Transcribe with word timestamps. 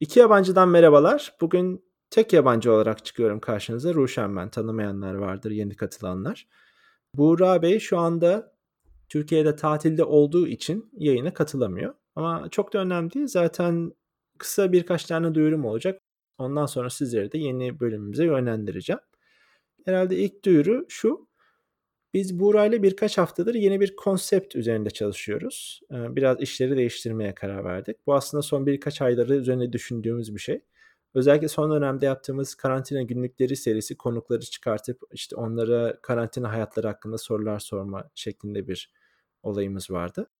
İki 0.00 0.20
yabancıdan 0.20 0.68
merhabalar. 0.68 1.34
Bugün 1.40 1.84
tek 2.10 2.32
yabancı 2.32 2.72
olarak 2.72 3.04
çıkıyorum 3.04 3.40
karşınıza. 3.40 3.94
Ruşen 3.94 4.36
ben. 4.36 4.50
Tanımayanlar 4.50 5.14
vardır, 5.14 5.50
yeni 5.50 5.76
katılanlar. 5.76 6.46
Buğra 7.14 7.62
Bey 7.62 7.78
şu 7.78 7.98
anda 7.98 8.54
Türkiye'de 9.08 9.56
tatilde 9.56 10.04
olduğu 10.04 10.46
için 10.46 10.90
yayına 10.92 11.34
katılamıyor. 11.34 11.94
Ama 12.16 12.48
çok 12.50 12.72
da 12.72 12.78
önemli 12.78 13.14
değil. 13.14 13.26
Zaten 13.26 13.92
kısa 14.38 14.72
birkaç 14.72 15.04
tane 15.04 15.34
duyurum 15.34 15.64
olacak. 15.64 16.00
Ondan 16.38 16.66
sonra 16.66 16.90
sizleri 16.90 17.32
de 17.32 17.38
yeni 17.38 17.80
bölümümüze 17.80 18.24
yönlendireceğim. 18.24 19.00
Herhalde 19.84 20.16
ilk 20.16 20.44
duyuru 20.44 20.86
şu. 20.88 21.28
Biz 22.14 22.38
Buğra'yla 22.38 22.82
birkaç 22.82 23.18
haftadır 23.18 23.54
yeni 23.54 23.80
bir 23.80 23.96
konsept 23.96 24.56
üzerinde 24.56 24.90
çalışıyoruz. 24.90 25.80
Ee, 25.92 26.16
biraz 26.16 26.40
işleri 26.40 26.76
değiştirmeye 26.76 27.34
karar 27.34 27.64
verdik. 27.64 27.96
Bu 28.06 28.14
aslında 28.14 28.42
son 28.42 28.66
birkaç 28.66 29.02
ayları 29.02 29.34
üzerine 29.34 29.72
düşündüğümüz 29.72 30.34
bir 30.34 30.40
şey. 30.40 30.60
Özellikle 31.14 31.48
son 31.48 31.70
dönemde 31.70 32.06
yaptığımız 32.06 32.54
karantina 32.54 33.02
günlükleri 33.02 33.56
serisi 33.56 33.96
konukları 33.96 34.40
çıkartıp 34.40 35.02
işte 35.12 35.36
onlara 35.36 36.00
karantina 36.02 36.52
hayatları 36.52 36.86
hakkında 36.86 37.18
sorular 37.18 37.58
sorma 37.58 38.10
şeklinde 38.14 38.68
bir 38.68 38.92
olayımız 39.42 39.90
vardı. 39.90 40.30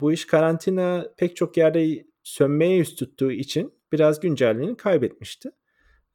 Bu 0.00 0.12
iş 0.12 0.26
karantina 0.26 1.06
pek 1.16 1.36
çok 1.36 1.56
yerde 1.56 2.06
sönmeye 2.22 2.76
yüz 2.76 2.96
tuttuğu 2.96 3.32
için 3.32 3.74
biraz 3.92 4.20
güncelliğini 4.20 4.76
kaybetmişti. 4.76 5.50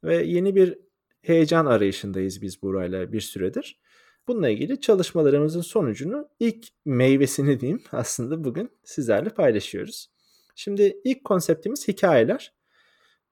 Ve 0.04 0.22
yeni 0.24 0.54
bir 0.54 0.78
heyecan 1.22 1.66
arayışındayız 1.66 2.42
biz 2.42 2.62
burayla 2.62 3.12
bir 3.12 3.20
süredir. 3.20 3.80
Bununla 4.28 4.48
ilgili 4.48 4.80
çalışmalarımızın 4.80 5.60
sonucunu 5.60 6.28
ilk 6.40 6.66
meyvesini 6.84 7.60
diyeyim 7.60 7.82
aslında 7.92 8.44
bugün 8.44 8.70
sizlerle 8.84 9.30
paylaşıyoruz. 9.30 10.10
Şimdi 10.54 11.00
ilk 11.04 11.24
konseptimiz 11.24 11.88
hikayeler. 11.88 12.52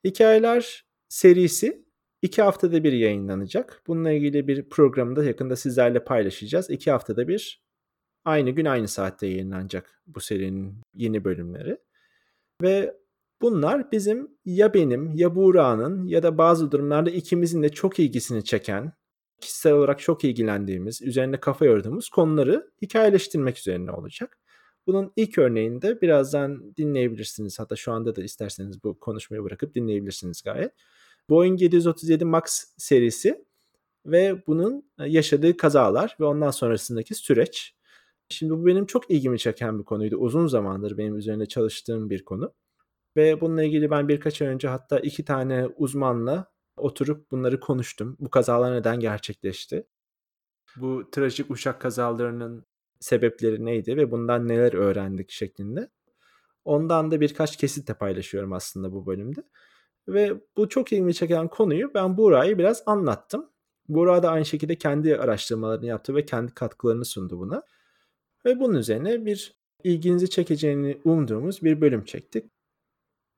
Hikayeler 0.05 0.85
serisi 1.09 1.85
iki 2.23 2.43
haftada 2.43 2.85
bir 2.85 2.93
yayınlanacak. 2.93 3.83
Bununla 3.87 4.11
ilgili 4.13 4.49
bir 4.49 4.69
programı 4.69 5.17
da 5.17 5.25
yakında 5.25 5.57
sizlerle 5.57 6.05
paylaşacağız. 6.05 6.71
İki 6.71 6.91
haftada 6.91 7.29
bir 7.29 7.63
aynı 8.25 8.51
gün 8.51 8.65
aynı 8.65 8.89
saatte 8.89 9.27
yayınlanacak 9.27 10.03
bu 10.07 10.21
serinin 10.21 10.75
yeni 10.95 11.25
bölümleri. 11.25 11.79
Ve 12.63 12.97
bunlar 13.43 13.93
bizim 13.93 14.31
ya 14.45 14.75
benim 14.75 15.13
ya 15.15 15.35
Buğra'nın 15.35 16.07
ya 16.07 16.23
da 16.23 16.39
bazı 16.39 16.71
durumlarda 16.71 17.11
ikimizin 17.11 17.63
de 17.63 17.69
çok 17.69 17.99
ilgisini 17.99 18.45
çeken, 18.45 18.93
kişisel 19.43 19.73
olarak 19.73 20.01
çok 20.01 20.25
ilgilendiğimiz, 20.25 21.03
üzerine 21.03 21.41
kafa 21.41 21.65
yorduğumuz 21.65 22.09
konuları 22.09 22.71
hikayeleştirmek 22.83 23.59
üzerine 23.59 23.91
olacak. 23.91 24.39
Bunun 24.87 25.13
ilk 25.17 25.39
örneğinde 25.39 26.01
birazdan 26.01 26.77
dinleyebilirsiniz. 26.77 27.59
Hatta 27.59 27.77
şu 27.77 27.93
anda 27.93 28.17
da 28.17 28.23
isterseniz 28.23 28.85
bu 28.85 29.01
konuşmayı 29.01 29.45
bırakıp 29.45 29.75
dinleyebilirsiniz 29.75 30.43
gayet. 30.43 30.73
Boeing 31.31 31.63
737 31.63 32.25
MAX 32.25 32.65
serisi 32.77 33.45
ve 34.07 34.43
bunun 34.47 34.91
yaşadığı 34.99 35.57
kazalar 35.57 36.17
ve 36.21 36.25
ondan 36.25 36.51
sonrasındaki 36.51 37.15
süreç. 37.15 37.75
Şimdi 38.29 38.53
bu 38.53 38.67
benim 38.67 38.87
çok 38.87 39.11
ilgimi 39.11 39.39
çeken 39.39 39.79
bir 39.79 39.85
konuydu. 39.85 40.17
Uzun 40.17 40.47
zamandır 40.47 40.99
benim 40.99 41.17
üzerine 41.17 41.47
çalıştığım 41.47 42.11
bir 42.11 42.25
konu. 42.25 42.55
Ve 43.17 43.41
bununla 43.41 43.63
ilgili 43.63 43.91
ben 43.91 44.09
birkaç 44.09 44.43
ay 44.43 44.49
önce 44.49 44.69
hatta 44.69 44.99
iki 44.99 45.25
tane 45.25 45.67
uzmanla 45.67 46.52
oturup 46.77 47.31
bunları 47.31 47.61
konuştum. 47.61 48.17
Bu 48.21 48.31
kazalar 48.31 48.75
neden 48.75 49.01
gerçekleşti? 49.01 49.87
Bu 50.77 51.11
trajik 51.13 51.51
uçak 51.51 51.81
kazalarının 51.81 52.67
sebepleri 53.01 53.65
neydi 53.65 53.97
ve 53.97 54.11
bundan 54.11 54.49
neler 54.49 54.73
öğrendik 54.73 55.31
şeklinde. 55.31 55.91
Ondan 56.65 57.11
da 57.11 57.21
birkaç 57.21 57.57
kesit 57.57 57.89
de 57.89 57.95
paylaşıyorum 57.95 58.53
aslında 58.53 58.93
bu 58.93 59.07
bölümde. 59.07 59.43
Ve 60.09 60.35
bu 60.57 60.69
çok 60.69 60.93
ilgimi 60.93 61.15
çeken 61.15 61.49
konuyu 61.49 61.95
ben 61.95 62.17
Buğra'yı 62.17 62.59
biraz 62.59 62.83
anlattım. 62.87 63.51
Buğra 63.89 64.23
da 64.23 64.31
aynı 64.31 64.45
şekilde 64.45 64.77
kendi 64.77 65.17
araştırmalarını 65.17 65.87
yaptı 65.87 66.15
ve 66.15 66.27
kendi 66.27 66.55
katkılarını 66.55 67.05
sundu 67.05 67.39
buna. 67.39 67.63
Ve 68.45 68.61
bunun 68.61 68.79
üzerine 68.79 69.27
bir 69.27 69.55
ilginizi 69.85 70.31
çekeceğini 70.31 71.01
umduğumuz 71.05 71.63
bir 71.63 71.81
bölüm 71.81 72.05
çektik. 72.05 72.51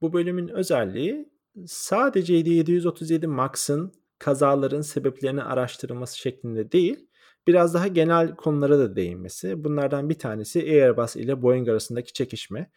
Bu 0.00 0.12
bölümün 0.12 0.48
özelliği 0.48 1.33
sadece 1.66 2.34
737 2.34 3.26
Max'ın 3.26 3.92
kazaların 4.18 4.80
sebeplerini 4.80 5.42
araştırılması 5.42 6.18
şeklinde 6.18 6.72
değil, 6.72 7.06
biraz 7.46 7.74
daha 7.74 7.86
genel 7.86 8.36
konulara 8.36 8.78
da 8.78 8.96
değinmesi. 8.96 9.64
Bunlardan 9.64 10.08
bir 10.08 10.18
tanesi 10.18 10.60
Airbus 10.60 11.16
ile 11.16 11.42
Boeing 11.42 11.68
arasındaki 11.68 12.12
çekişme. 12.12 12.70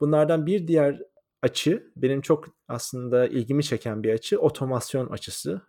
Bunlardan 0.00 0.46
bir 0.46 0.68
diğer 0.68 1.02
açı, 1.42 1.92
benim 1.96 2.20
çok 2.20 2.44
aslında 2.68 3.26
ilgimi 3.26 3.64
çeken 3.64 4.02
bir 4.02 4.12
açı, 4.12 4.38
otomasyon 4.40 5.06
açısı. 5.06 5.62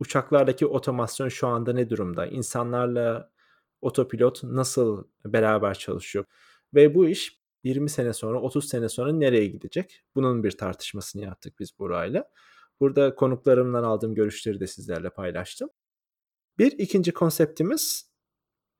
Uçaklardaki 0.00 0.66
otomasyon 0.66 1.28
şu 1.28 1.46
anda 1.48 1.72
ne 1.72 1.90
durumda? 1.90 2.26
İnsanlarla 2.26 3.30
otopilot 3.80 4.42
nasıl 4.44 5.04
beraber 5.24 5.74
çalışıyor? 5.74 6.24
Ve 6.74 6.94
bu 6.94 7.08
iş 7.08 7.40
20 7.66 7.90
sene 7.90 8.12
sonra, 8.12 8.40
30 8.40 8.68
sene 8.68 8.88
sonra 8.88 9.12
nereye 9.12 9.46
gidecek? 9.46 10.04
Bunun 10.14 10.44
bir 10.44 10.50
tartışmasını 10.50 11.22
yaptık 11.22 11.58
biz 11.58 11.78
burayla. 11.78 12.30
Burada 12.80 13.14
konuklarımdan 13.14 13.82
aldığım 13.82 14.14
görüşleri 14.14 14.60
de 14.60 14.66
sizlerle 14.66 15.10
paylaştım. 15.10 15.68
Bir 16.58 16.72
ikinci 16.72 17.12
konseptimiz 17.12 18.12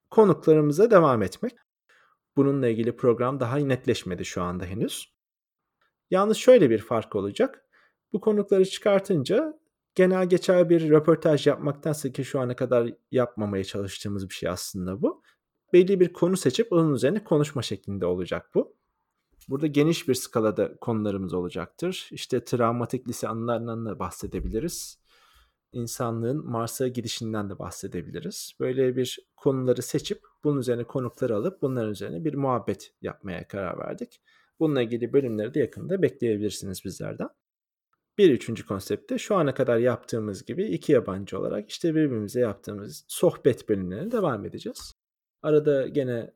konuklarımıza 0.09 0.91
devam 0.91 1.23
etmek. 1.23 1.53
Bununla 2.37 2.67
ilgili 2.67 2.95
program 2.95 3.39
daha 3.39 3.57
netleşmedi 3.57 4.25
şu 4.25 4.41
anda 4.41 4.65
henüz. 4.65 5.13
Yalnız 6.11 6.37
şöyle 6.37 6.69
bir 6.69 6.79
fark 6.79 7.15
olacak. 7.15 7.65
Bu 8.13 8.21
konukları 8.21 8.65
çıkartınca 8.65 9.59
genel 9.95 10.29
geçer 10.29 10.69
bir 10.69 10.89
röportaj 10.89 11.47
yapmaktansa 11.47 12.11
ki 12.11 12.25
şu 12.25 12.39
ana 12.39 12.55
kadar 12.55 12.93
yapmamaya 13.11 13.63
çalıştığımız 13.63 14.29
bir 14.29 14.33
şey 14.33 14.49
aslında 14.49 15.01
bu. 15.01 15.23
Belli 15.73 15.99
bir 15.99 16.13
konu 16.13 16.37
seçip 16.37 16.73
onun 16.73 16.93
üzerine 16.93 17.23
konuşma 17.23 17.61
şeklinde 17.61 18.05
olacak 18.05 18.49
bu. 18.55 18.76
Burada 19.47 19.67
geniş 19.67 20.07
bir 20.07 20.13
skalada 20.13 20.77
konularımız 20.77 21.33
olacaktır. 21.33 22.09
İşte 22.11 22.43
travmatik 22.43 23.07
lise 23.07 23.27
anılarından 23.27 23.85
da 23.85 23.99
bahsedebiliriz. 23.99 24.99
İnsanlığın 25.71 26.45
Mars'a 26.45 26.87
gidişinden 26.87 27.49
de 27.49 27.59
bahsedebiliriz. 27.59 28.51
Böyle 28.59 28.95
bir 28.95 29.19
konuları 29.35 29.81
seçip 29.81 30.21
bunun 30.43 30.59
üzerine 30.59 30.83
konukları 30.83 31.35
alıp 31.35 31.61
bunların 31.61 31.91
üzerine 31.91 32.25
bir 32.25 32.33
muhabbet 32.33 32.93
yapmaya 33.01 33.47
karar 33.47 33.79
verdik. 33.79 34.21
Bununla 34.59 34.81
ilgili 34.81 35.13
bölümleri 35.13 35.53
de 35.53 35.59
yakında 35.59 36.01
bekleyebilirsiniz 36.01 36.85
bizlerden. 36.85 37.29
Bir 38.17 38.31
üçüncü 38.31 38.65
konseptte 38.65 39.17
şu 39.17 39.35
ana 39.35 39.53
kadar 39.53 39.77
yaptığımız 39.77 40.45
gibi 40.45 40.65
iki 40.65 40.91
yabancı 40.91 41.39
olarak 41.39 41.69
işte 41.69 41.95
birbirimize 41.95 42.39
yaptığımız 42.39 43.05
sohbet 43.07 43.69
bölümlerine 43.69 44.11
devam 44.11 44.45
edeceğiz. 44.45 44.93
Arada 45.41 45.87
gene 45.87 46.33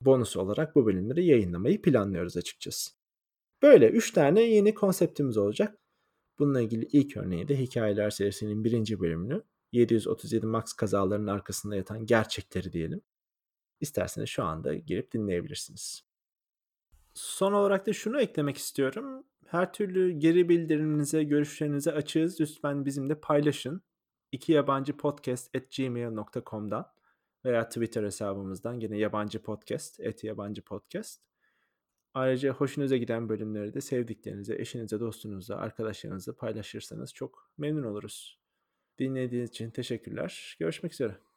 bonus 0.00 0.36
olarak 0.36 0.74
bu 0.74 0.86
bölümleri 0.86 1.26
yayınlamayı 1.26 1.82
planlıyoruz 1.82 2.36
açıkçası. 2.36 2.90
Böyle 3.62 3.90
3 3.90 4.12
tane 4.12 4.42
yeni 4.42 4.74
konseptimiz 4.74 5.36
olacak. 5.36 5.78
Bununla 6.38 6.60
ilgili 6.60 6.84
ilk 6.92 7.16
örneği 7.16 7.48
de 7.48 7.58
Hikayeler 7.58 8.10
serisinin 8.10 8.64
birinci 8.64 9.00
bölümünü 9.00 9.42
737 9.72 10.46
Max 10.46 10.72
kazalarının 10.72 11.26
arkasında 11.26 11.76
yatan 11.76 12.06
gerçekleri 12.06 12.72
diyelim. 12.72 13.00
İsterseniz 13.80 14.28
şu 14.28 14.44
anda 14.44 14.74
girip 14.74 15.12
dinleyebilirsiniz. 15.12 16.02
Son 17.14 17.52
olarak 17.52 17.86
da 17.86 17.92
şunu 17.92 18.20
eklemek 18.20 18.56
istiyorum. 18.56 19.24
Her 19.46 19.72
türlü 19.72 20.10
geri 20.10 20.48
bildiriminize, 20.48 21.24
görüşlerinize 21.24 21.92
açığız. 21.92 22.40
Lütfen 22.40 22.84
bizimle 22.84 23.20
paylaşın. 23.20 23.82
İki 24.32 24.52
yabancı 24.52 24.96
podcast 24.96 25.56
at 25.56 25.76
gmail.com'dan 25.76 26.92
veya 27.44 27.68
Twitter 27.68 28.04
hesabımızdan 28.04 28.80
yine 28.80 28.98
yabancı 28.98 29.42
podcast, 29.42 30.00
et 30.00 30.24
yabancı 30.24 30.62
podcast. 30.62 31.22
Ayrıca 32.14 32.52
hoşunuza 32.52 32.96
giden 32.96 33.28
bölümleri 33.28 33.74
de 33.74 33.80
sevdiklerinize, 33.80 34.54
eşinize, 34.54 35.00
dostunuzla, 35.00 35.56
arkadaşlarınızla 35.56 36.36
paylaşırsanız 36.36 37.14
çok 37.14 37.50
memnun 37.58 37.82
oluruz. 37.82 38.38
Dinlediğiniz 38.98 39.50
için 39.50 39.70
teşekkürler. 39.70 40.56
Görüşmek 40.58 40.92
üzere. 40.92 41.27